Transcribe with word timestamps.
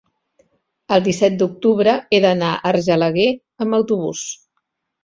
el 0.95 1.03
disset 1.07 1.35
d'octubre 1.41 1.95
he 2.17 2.23
d'anar 2.27 2.51
a 2.55 2.65
Argelaguer 2.73 3.31
amb 3.67 3.83
autobús. 3.83 4.27